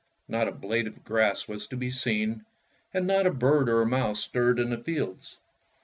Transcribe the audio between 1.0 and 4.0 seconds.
grass was to be seen, and not a bird or a